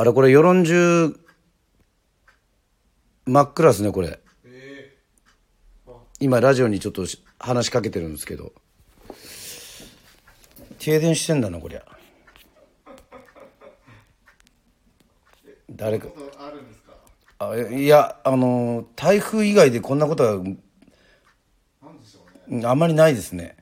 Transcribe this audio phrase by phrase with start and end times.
[0.00, 1.18] あれこれ世論中
[3.26, 4.20] 真っ暗っすねこれ。
[4.44, 4.96] え
[6.20, 8.52] 今ラジオにちょっとし話しかけてるんですけど。
[10.78, 11.82] 停電してんだなこりゃ。
[15.68, 16.06] 誰か。
[17.40, 20.40] あいやあの台風以外でこんなことは
[22.64, 23.56] あんまりないですね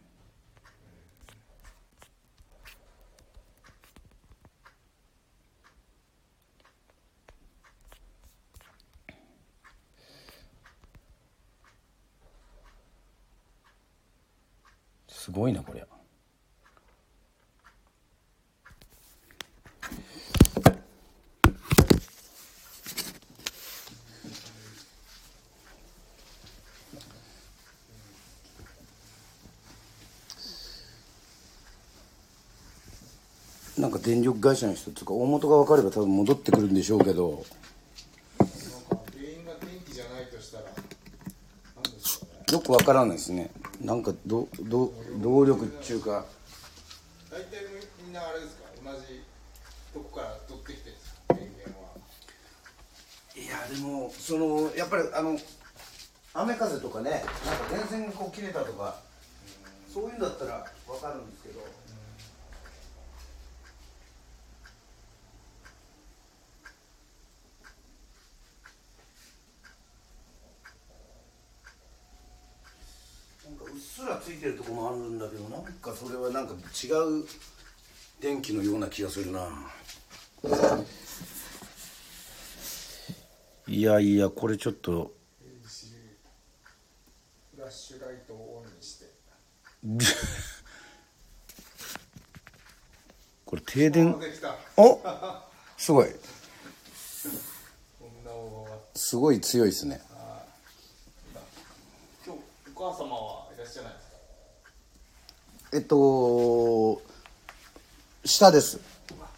[15.26, 15.86] すごいなこりゃ。
[33.76, 37.44] なんか電力会社の人とか大元が分かれば多分戻ってくるんでしょうけど。
[38.38, 38.54] なんか
[39.12, 40.74] 原因が電気じゃないとしたらなん
[41.92, 42.44] でしょうね。
[42.52, 46.24] よく分からないですねなんかどど動力っうか。
[47.30, 47.66] 大体
[48.02, 48.62] みんなあれですか？
[48.84, 49.22] 同じ
[49.92, 51.34] とこから取ってきてるんですか？
[51.34, 51.86] 電源は。
[53.36, 55.38] いやでもそのやっぱりあの
[56.34, 57.24] 雨風とかねなんか
[57.70, 59.00] 電線がこう切れたとか
[59.92, 61.60] そういうんだったら分かるんですけど
[73.48, 75.58] なんかうっすらついてるとこもあるんだけどな。
[75.58, 77.24] んかそれはなんか違う
[78.20, 79.48] 電気のような気がするな。
[83.66, 85.12] いやいやこれちょっと。
[87.54, 89.06] フラッシュライトをオンにして。
[93.44, 94.14] これ停電。
[94.76, 95.00] お
[95.76, 96.08] すごい。
[98.94, 100.00] すごい強いですね。
[102.24, 102.40] 今日
[102.74, 104.16] お母様はいらっしゃらないですか
[105.76, 107.02] えっと
[108.24, 108.80] 下です。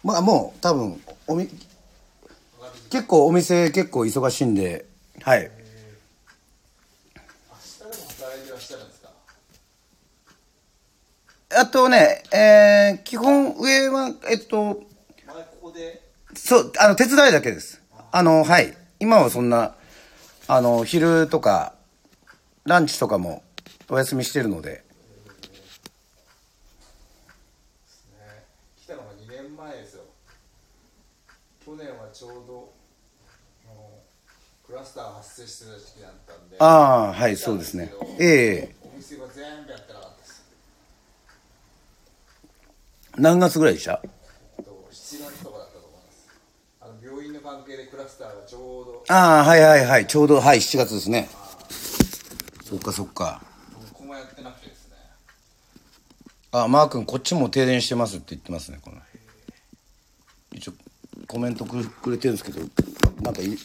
[0.05, 1.49] まあもう多分おみ
[2.89, 4.85] 結構お店結構忙しいんで
[5.21, 5.41] はい。
[5.41, 5.55] 明日で
[7.85, 9.09] も働いてらっしゃるんですか
[11.59, 14.81] あとねえー基本上はえっと
[16.35, 17.81] そうあの手伝いだけです。
[18.13, 18.77] あのはい。
[19.01, 19.75] 今はそんな
[20.47, 21.73] あの昼とか
[22.63, 23.43] ランチとかも
[23.89, 24.83] お休みしてるのでね
[28.77, 30.03] 来たのが2年前ですよ
[31.65, 32.73] 去年はちょうど
[33.71, 33.89] あの
[34.67, 36.55] クラスター発生してた時期だったんで。
[36.59, 37.91] ああはいそうですね。
[38.19, 38.75] ええ。
[38.81, 40.43] お店が全部やってなかったです。
[43.17, 44.01] 何月ぐらいでした？
[44.03, 44.07] え
[44.61, 46.29] っと7月とかだったと思います。
[46.81, 49.03] あの病院の関係でクラスターがちょうど。
[49.09, 50.07] ああはいはいはい。
[50.07, 51.29] ちょうどはい7月ですね。
[52.63, 53.41] そっかそっか。
[53.91, 54.95] ここもやってなくてですね。
[56.51, 58.97] あマー君こっちも停電してますって言ってますねこの。
[60.53, 60.73] 一応
[61.27, 62.59] コメントくくれてるんですけど
[63.21, 63.57] なんかいい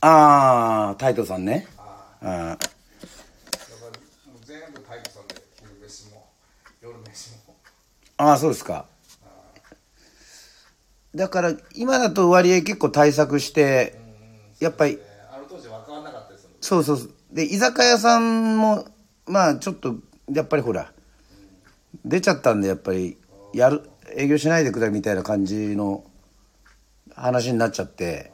[0.00, 1.66] ああタイトさんね。
[1.76, 2.68] ああー。
[8.18, 8.86] ああーそうですか。
[11.14, 13.94] だから今だと割合結構対策して
[14.60, 14.92] やっぱり。
[14.92, 16.26] えーあの当時分からなかっ
[16.60, 18.86] そうそうで居酒屋さんも
[19.26, 19.96] まあちょっと
[20.32, 20.92] やっぱりほら
[22.04, 23.16] 出ちゃったんでやっぱり
[23.52, 26.04] やる営業しないでくれみたいな感じの
[27.16, 28.30] 話になっちゃって。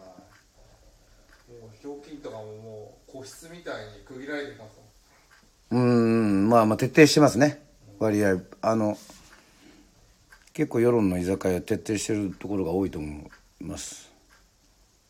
[1.49, 4.71] もうひょうきんとかももう個室みたいに区切られてます
[5.71, 6.49] うーん。
[6.49, 7.63] まあまあ徹底してますね。
[7.99, 8.39] 割合。
[8.61, 8.97] あの
[10.53, 14.11] 結構世論の居酒屋徹底してるところが多いと思います。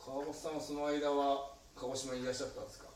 [0.05, 2.87] 川本さんはその間は鹿児島にいらっしゃったんですか？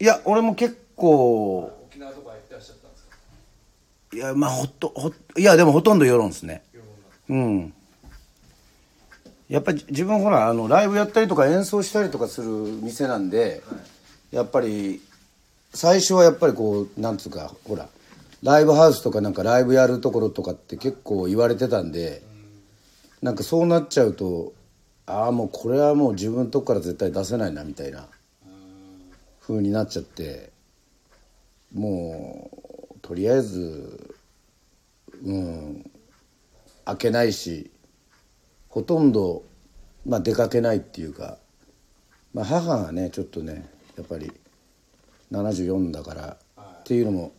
[0.00, 3.16] いや俺も結構沖縄とか行ってらっしゃったんですか
[4.14, 6.62] いやまあほっとほいやでもほとんど世論ですね
[7.28, 7.72] うん
[9.52, 13.62] やっぱり自分ほらあのライブやったりとか演奏したりとかする店なんで、
[14.30, 15.02] やっぱり
[15.74, 17.86] 最初はやっぱりこうなんつうかほら
[18.42, 22.22] ライブハウスとかなんかライブやるところとかって結構言われてたんで、
[23.20, 24.54] なんかそうなっちゃうと
[25.04, 28.06] ああもうこれはもう自分のとこから絶対出せないなみたいな
[29.42, 30.50] 風になっちゃって
[31.74, 32.50] も
[32.90, 34.16] うとりあえず
[35.22, 35.90] うん
[36.86, 37.70] 開けないし
[38.72, 39.42] ほとんど、
[40.06, 41.36] まあ、出かけないっていうか、
[42.32, 44.32] まあ、母がねちょっとねやっぱり
[45.30, 46.36] 74だから
[46.80, 47.32] っていうのも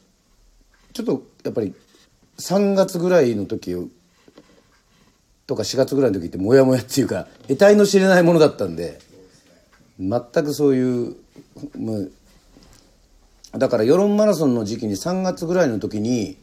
[0.94, 1.74] ちょっとやっぱり
[2.38, 3.76] 3月ぐらいの時
[5.48, 9.00] とか4月ぐらいの時ってモヤモヤっていうか得体の知れないものだったんで
[10.00, 11.16] 全くそういう
[11.76, 12.12] もう
[13.58, 16.38] だから世論マラソンの時期に3月ぐらいの時に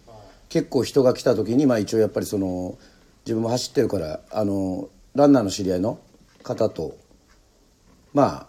[0.48, 2.76] 結構人が来た時にまあ一応やっぱりその
[3.24, 5.98] 自分も走ってるからあのランナーの知り合いの
[6.42, 6.96] 方と
[8.14, 8.48] ま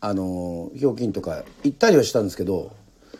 [0.00, 2.74] ああのひょうきんとか行ったりはしたんですけど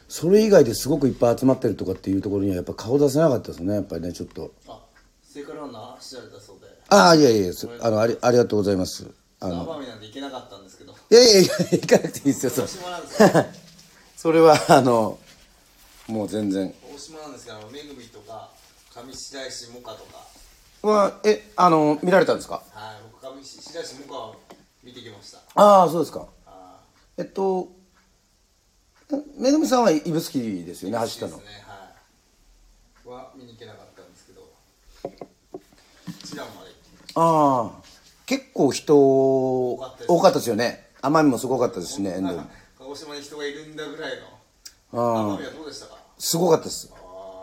[0.08, 4.52] それ以外ですごくいっぱい集まってるとかっていうところにはやっぱ顔出せなかったですねやっぱりねちょっと。
[4.68, 4.80] あ
[5.22, 6.66] 聖火ランナー走られたそうで。
[6.88, 9.06] ああいやいやそあのありありがとうございます。
[9.40, 9.66] あの。
[9.66, 10.92] 奄美なんて行けなかったんですけど。
[10.92, 13.46] いやいやいや行かなくていいですよそ大島なんですか？
[14.16, 15.18] それはあの
[16.06, 16.72] もう全然。
[16.94, 18.50] 大島なんですけどめぐみとか
[18.94, 20.25] 上白石萌歌とか
[20.90, 22.62] はえあの見られたんですか？
[22.72, 24.36] はい僕上白石萌歌を
[24.82, 25.38] 見てきました。
[25.54, 26.26] ああそうですか。
[26.46, 26.80] あ
[27.18, 27.68] えっと
[29.12, 30.32] えめぐみさんは指宿
[30.64, 31.84] ですよね走ったのですねは
[33.04, 33.08] い。
[33.08, 34.42] は見に行けなかったんですけど。
[36.08, 36.70] 一蘭まで
[37.14, 37.82] ああ
[38.26, 39.78] 結構人多
[40.20, 40.90] かったですよね。
[41.02, 42.20] 奄美もすごかったですしね
[42.78, 44.26] 鹿児島に人がいるんだぐらいの。
[44.92, 45.98] 奄美はどうでしたか？
[46.18, 46.92] すごかったです。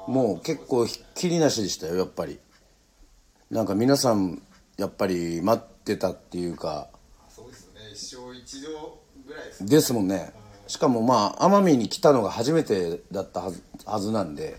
[0.07, 2.38] もう結構ひっきりなしでしたよやっぱり
[3.54, 4.42] なんか皆さん
[4.78, 6.88] やっぱり待ってたっていうか
[7.30, 7.92] そうですよね。
[7.94, 9.70] 一生一度ぐらいですね。
[9.70, 10.34] ですもんね。
[10.66, 14.58] しかもまあ奄美に来たのが初めてだったはずはずなんで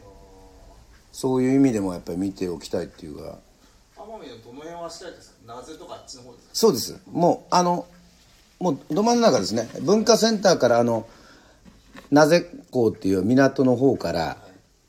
[1.11, 3.39] そういう意味でもやっぱり見ておきたいっていうか。
[3.97, 5.55] 奄美のどの辺はしたいですか？
[5.55, 6.51] なぜとかあっちの方ですか？
[6.53, 7.01] そうです。
[7.11, 7.87] もうあの
[8.61, 9.69] もうど真ん中ですね。
[9.81, 11.09] 文化センターからあの
[12.13, 14.37] 名瀬港っていう港の方から、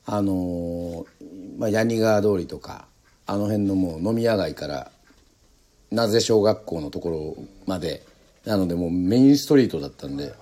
[0.04, 1.06] あのー
[1.58, 2.85] まあ、八木川通りとか
[3.26, 4.90] あの辺のもう飲み屋街から
[5.90, 8.04] 名瀬小学校のところまで
[8.44, 10.32] なのでもうメインストリートだったんで、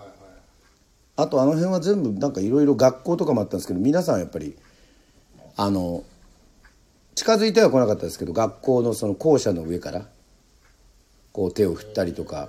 [1.17, 4.57] あとあの辺は全部なんかいろいろ学校とかもあったんですけど皆さんやっぱり
[5.57, 6.05] あの
[7.15, 10.07] 近づいては来なかったですけど学校のその校舎の上から
[11.33, 12.49] こう手を振ったりとか、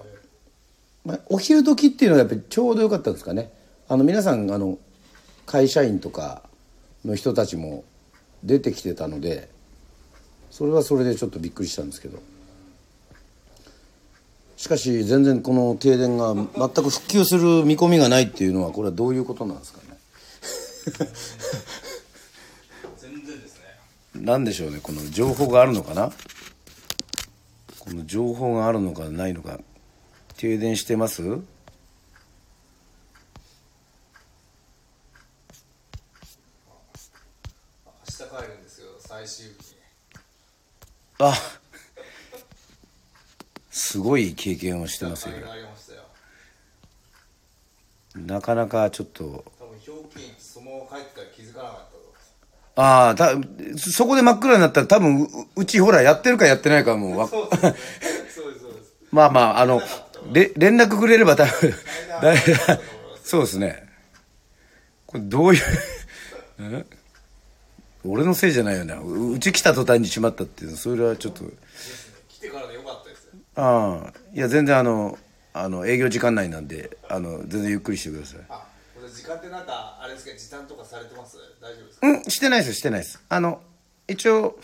[1.06, 3.52] まあ、お昼時っていうのはやっぱりちょうどよかったんですかね。
[3.88, 4.80] あの皆さんあの
[5.46, 6.42] 会社員とか
[7.06, 7.84] の人たちも
[8.44, 9.50] 出てきてたので
[10.56, 12.18] それはそれでちょっとびっくりしたんですけど。
[14.56, 19.98] しかし全然この停電が全く復旧する見込みがないっていうのはこれはどういうことなんですかね？
[22.98, 23.66] 全然ですね。
[24.16, 24.80] なんでしょうね？
[24.82, 26.10] この情報があるのかな？
[27.80, 29.60] この情報があるのかないのか。
[30.38, 31.22] 停電してます？
[31.22, 31.44] 明日
[38.18, 39.56] 帰るんですけど最終日に
[41.20, 41.34] あ
[43.72, 45.36] すごい経験をしてますよ。
[48.16, 49.44] なかなかちょっと。
[52.78, 53.32] ああた
[53.78, 57.28] そこで真っ暗になったら多分ううちほらやってるかやってないかもうわ。
[57.28, 57.76] そうですね
[58.34, 58.60] そうです。
[58.64, 59.82] そうですまあまああの
[60.34, 61.74] れ連絡くれれば多分
[63.24, 63.88] そうですね。
[65.06, 65.64] これどういう
[66.60, 66.86] え？
[68.08, 70.78] 俺のせいじゃないよなううち来た途端にしまったっていうの。
[70.78, 71.44] それはちょっと。
[72.30, 73.32] 来てからでよかったですよ。
[73.56, 74.14] ああ。
[74.34, 75.18] いや全然あの
[75.54, 78.40] あの営業時間内なんであの全然ゆっくりしてください。
[78.50, 78.66] あ
[78.96, 81.38] これ時間ってなんかあれですか時短とかされてます？
[81.62, 82.08] 大丈夫ですか？
[82.08, 83.22] うんしてないですしてないです。
[83.30, 83.62] あの
[84.08, 84.60] 一応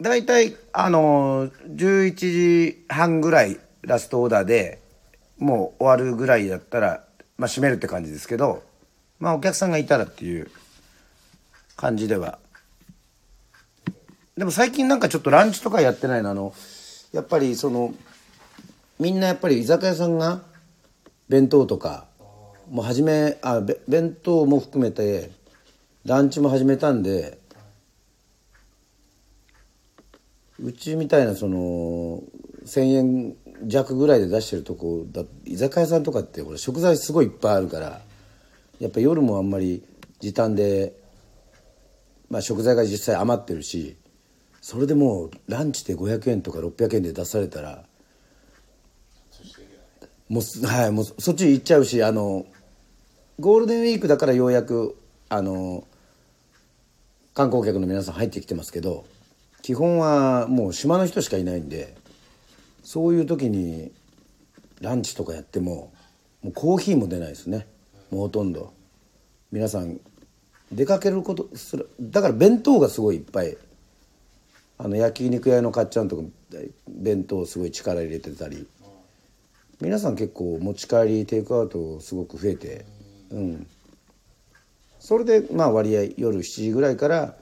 [0.00, 4.80] 大体あの11時半ぐらいラストオーダーで
[5.38, 7.04] もう終わるぐらいだったら、
[7.38, 8.62] まあ、閉めるって感じですけど
[9.20, 10.50] まあお客さんがいたらっていう
[11.76, 12.38] 感じでは。
[14.36, 16.30] でも最近なんかちょっとランチとかやってないの？
[16.30, 16.54] あの
[17.12, 17.94] やっぱりその
[18.98, 20.42] みんなやっぱり居酒屋さんが
[21.28, 22.06] 弁当とか
[22.70, 25.30] もう始めあべ弁当も含めて
[26.04, 27.38] ランチも始めたんで
[30.60, 32.22] うちみたいなその
[32.64, 38.00] 1,000円弱ぐらいで出してるとこだ居酒屋さんとかってこれ食材すごいいっぱいあるから
[38.80, 39.82] やっぱ夜もあんまり
[40.20, 40.92] 時短で、
[42.30, 43.96] まあ、食材が実際余ってるし
[44.60, 47.84] それでもうランチで500円とか600円で出されたら
[50.28, 52.46] もうはいもうそっち行っちゃうしあの
[53.38, 54.96] ゴールデンウィークだからようやく
[55.28, 55.86] あの
[57.34, 59.04] 観光客の皆さん入ってきてますけど
[59.62, 61.94] 基本はもう島の人しかいないんで
[62.82, 63.92] そういう時に
[64.80, 65.92] ランチとかやっても
[66.44, 67.66] もうコーヒーも出ないですね。
[68.10, 68.74] もうほとんど。
[69.50, 69.98] 皆さん
[70.74, 73.56] 出かけることするだから弁当がすごいいっぱい。
[74.76, 76.22] あの焼肉屋のかっちゃんとか
[76.88, 78.66] 弁当すごい力入れてたり。
[79.80, 82.84] 皆さん結構持ち帰りテイクアウトすごく増えて。
[83.30, 83.66] うん。
[84.98, 87.36] それでまあ割合夜7時ぐらいから、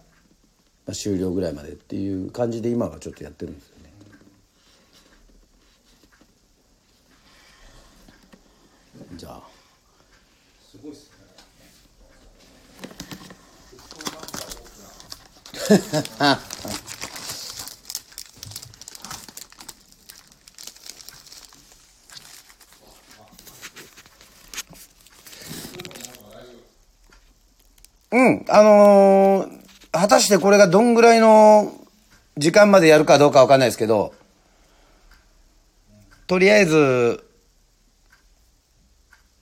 [0.93, 3.93] 終了ぐらいまでっていう感じで今はちょっとやってるんですよね。
[9.15, 9.43] じゃあ
[10.71, 11.13] すごいっすね
[28.13, 31.73] うん、あのー果たしてこれがどんぐらいの
[32.39, 34.15] 時間までやるかどうかわかんないですけど、
[36.27, 37.23] とりあえず、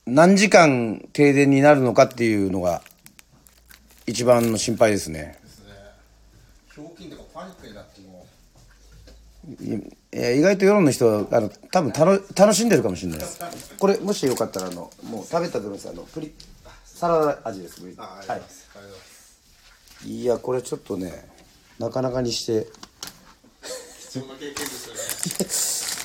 [0.06, 2.82] 何時間停電になるのかっていうのが、
[4.06, 5.39] 一番の心配ですね。
[6.80, 8.26] ひょうきんとかパニックになっても。
[10.12, 13.38] いや意外と世論の人はあの多分たの楽しんでるかもしれないです。
[13.78, 15.88] これもしよかったらあのもう食べたと思います。
[15.88, 16.34] あのプリ
[16.84, 17.80] サラダ味です。
[17.80, 18.40] あありがとうございはい。
[18.40, 19.40] ます、ありがとうございます。
[20.08, 21.28] いやこれちょっとね
[21.78, 22.66] なかなかにして。
[24.12, 25.00] 貴重な経験ですよね。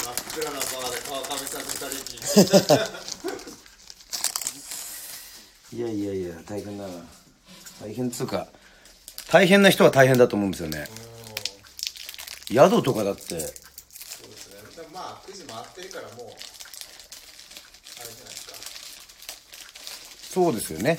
[0.06, 2.12] 真っ暗なバーで川上さんと二人き
[5.76, 6.94] り いやいやいや大変だな。
[7.82, 8.48] 大変っつうか
[9.36, 10.88] 大変な人は大変だと思うんですよね。
[12.48, 13.22] 宿とかだって。
[13.22, 13.48] そうで
[14.38, 14.62] すね。
[14.78, 18.56] でもまあ9時回ってるからもうあれじゃないですか
[20.34, 20.98] そうですよね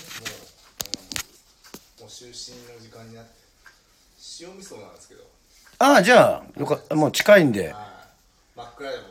[1.98, 3.30] もう就寝の時間になって
[4.42, 5.22] 塩味噌なんですけど。
[5.78, 7.72] ああじゃあよかもう近いんで。
[7.72, 8.58] はい。
[8.58, 9.04] 真っ暗でも。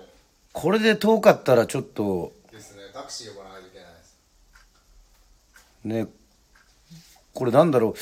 [0.53, 2.32] これで遠かったらちょっと。
[2.51, 2.84] ですね。
[2.94, 4.17] タクシー呼ばないといけないです。
[5.84, 6.13] ね。
[7.34, 7.96] これなんだろう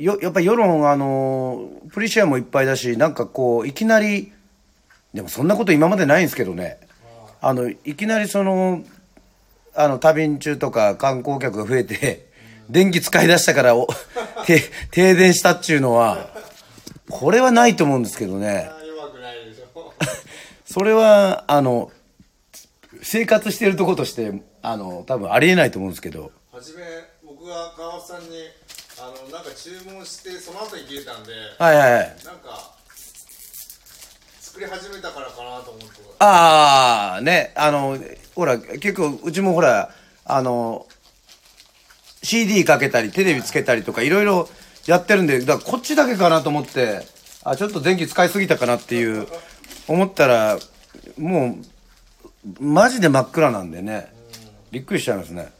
[0.00, 4.32] よやっぱり世論あのプリシアもいっぱいだしなんかこういきなり
[5.12, 6.78] でもそんなこと今までないんですけどね。
[7.42, 8.82] あのいきなりその
[9.74, 12.26] あの旅ん中とか観光客が増えて
[12.70, 13.88] 電気使い出したからお
[14.46, 16.30] て停電したっちゅうのは
[17.10, 18.70] これはないと思うんですけどね。
[20.64, 21.90] それはあの
[23.02, 26.30] 生活してるとことしてあの多分ありえないと思うんですけど。
[26.52, 26.84] 初め
[27.22, 28.28] 僕が川本さんに
[29.00, 32.16] あのなんか注文してその後に消えたんではいはいはい。
[32.24, 32.80] なんか
[34.50, 35.86] 作り始めたからかなと思って。
[36.18, 37.96] ああ、ね、あの、
[38.34, 40.86] ほら、結構、うちもほら、あの、
[42.22, 44.48] CD かけたり、テレビつけたりとか、いろいろ
[44.86, 47.06] やってるんで、だからこっちだけかなと思って、
[47.44, 49.28] あ、ちょっと電気使いすぎたかなっていう、
[49.86, 50.58] 思ったら、
[51.16, 51.56] も
[52.58, 54.12] う、マジで真っ暗なんでね、
[54.72, 55.52] びっくりしちゃいますね。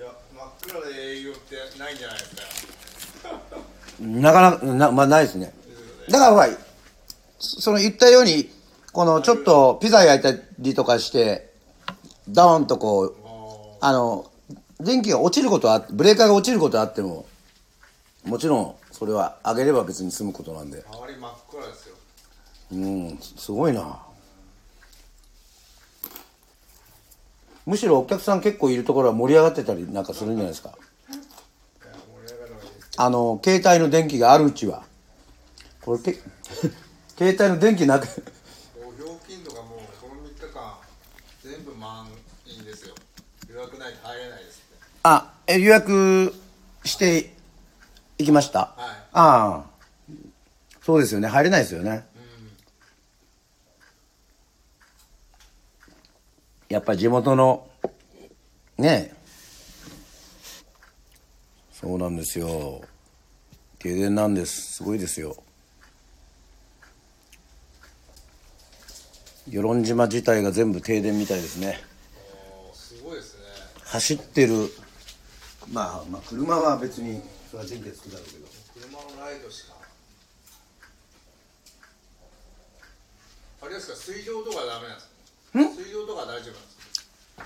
[0.00, 2.42] いや真っ暗で営業ってないんじゃないですか
[4.02, 5.52] なかなか、な、まあ、ないですね。
[6.10, 6.48] だからほら、
[7.38, 8.50] そその言ったように、
[8.92, 11.52] このちょっとピザ焼いたりとかして、
[12.28, 13.14] ドーンとこう、
[13.80, 14.30] あの、
[14.80, 17.26] 電気が落ちることはあブレーカーが落ちることはあっても、
[18.24, 20.84] もちろん、それは上げれば別に済むことなんで。
[20.88, 21.94] 周り真っ暗ですよ
[22.72, 23.98] うん、すごいな。
[27.64, 30.70] むしろお客さん結構いるところは盛り上がってたりなんかするんじゃないですか。
[30.70, 30.72] い
[31.12, 34.84] や盛り上がるわけですあの、携帯の電気があるうちは。
[35.80, 36.12] これけ、
[37.18, 40.74] 携帯の電気なく、もう料金とかもうこの3日間
[41.42, 42.06] 全部満
[42.46, 42.94] 員ですよ
[43.48, 46.34] 予約ないと入れないですってあ、え予約
[46.84, 47.34] して
[48.18, 48.58] いきました？
[48.60, 48.70] はい
[49.12, 49.72] ああ。
[50.84, 51.28] そうですよね。
[51.28, 52.04] 入れないですよね。
[56.68, 57.68] やっぱ地元の、
[58.78, 59.21] ねえ。
[61.82, 62.80] そうなんですよ。
[63.80, 64.74] 停電なんです。
[64.74, 65.36] すごいですよ。
[69.48, 71.80] 与論島自体が全部停電みたいですね。
[72.72, 73.42] すごいですね
[73.84, 74.70] 走ってる、
[75.72, 77.20] まあ、まあ、車は別に、
[77.50, 78.46] それは電気でつくだろうけど。
[78.86, 79.74] 車のライドしか
[83.62, 85.08] あれですか水道とかダメなんです
[85.76, 85.82] か？
[85.82, 86.71] 水道とか大丈夫なんですか？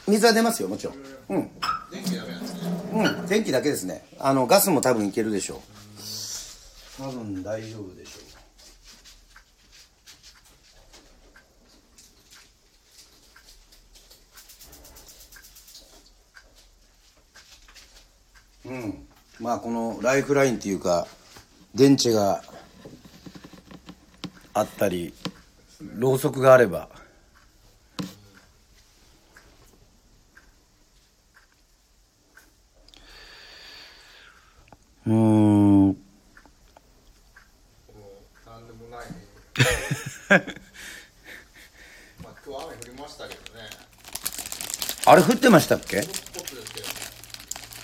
[0.07, 0.95] 水は出ますよ、もちろん。
[1.29, 1.51] うん。
[1.91, 2.61] 電気ダメなんですね
[2.93, 4.07] うん、電気だけですね。
[4.19, 7.03] あの、ガスも多分いけるでしょう。
[7.03, 8.27] 多分大丈夫でしょう。
[18.69, 19.07] うん。
[19.39, 21.07] まあ、このライフラインっていうか、
[21.75, 22.43] 電池が
[24.55, 25.13] あったり、
[25.95, 26.89] ろうそくがあれば。
[45.17, 46.03] れ降ってましたっけ？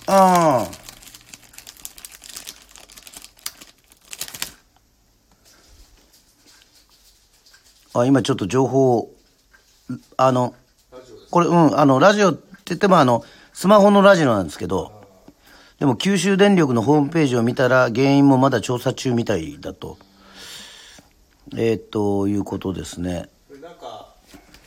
[0.07, 0.67] あ
[7.95, 7.99] あ。
[7.99, 9.13] あ今ちょっと情報
[10.17, 10.55] あの
[11.29, 13.23] これうんあのラジオって言ってもあの
[13.53, 14.91] スマホのラジオなんですけど
[15.79, 19.97] でも九州電力のホームページを見たら原因もまだ調査中みたいだと。
[21.55, 23.29] えー、ということですね。
[23.61, 24.15] なんか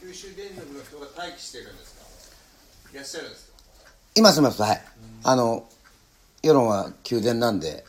[0.00, 1.85] 九州電力の人が待機してるんです
[2.96, 3.52] いらっしゃるんですか？
[4.14, 4.82] いますいますはい。
[5.22, 5.68] あの
[6.42, 7.84] 世論は宮殿なんで。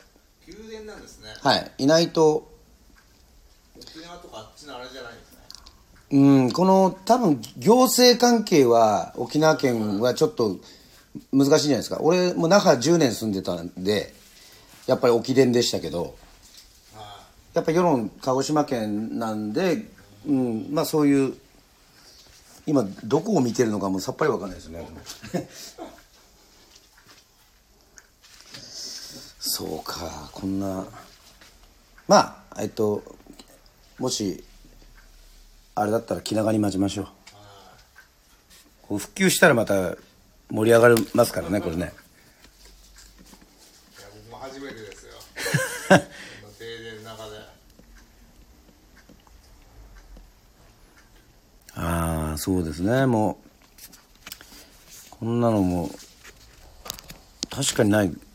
[0.45, 1.29] 宮殿なんですね。
[1.41, 1.71] はい。
[1.77, 2.51] いないと。
[3.79, 5.39] 沖縄とかあっちのあれじゃないんですね。
[6.11, 6.51] うん。
[6.51, 10.57] この多分行政関係は沖縄県はちょっと
[11.31, 11.99] 難しいんじゃないですか。
[12.01, 14.13] 俺も那覇10年住んでたんで
[14.87, 16.15] やっぱり沖伝でしたけど。
[16.93, 17.23] は
[17.53, 19.85] やっぱ世論鹿児島県なんで、
[20.27, 21.37] うん、まあそういう
[22.67, 24.85] 今どこを見てるのかもさっぱりわかんないですね。
[29.39, 30.85] そうかこんな。
[32.09, 33.03] まあえっと
[33.97, 34.43] もし
[35.75, 37.07] あれだったら気長に待ちましょう。
[38.81, 39.95] こう復旧したらまた
[40.49, 41.85] 盛り上がりますからねこれね。
[41.85, 41.93] いいや
[44.29, 45.13] 僕も初めてですよ
[45.87, 47.37] この停電の中で
[51.75, 53.05] ああそうですね。
[53.05, 55.89] もうこんなのも
[57.49, 58.26] 確かにない。